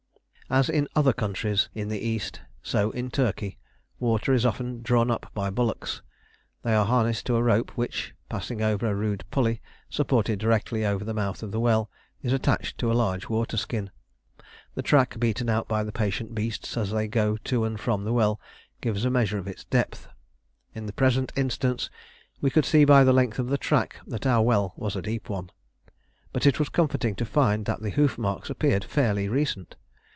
[0.53, 3.57] As in other countries in the East, so in Turkey,
[4.01, 6.01] water is often drawn up by bullocks:
[6.63, 11.05] they are harnessed to a rope which, passing over a rude pulley supported directly over
[11.05, 11.89] the mouth of the well,
[12.21, 13.91] is attached to a large waterskin.
[14.75, 18.11] The track beaten out by the patient beasts as they go to and from the
[18.11, 18.37] well
[18.81, 20.09] gives a measure of its depth.
[20.75, 21.89] In the present instance,
[22.41, 25.29] we could see by the length of the track that our well was a deep
[25.29, 25.49] one;
[26.33, 29.77] but it was comforting to find that the hoof marks appeared fairly recent.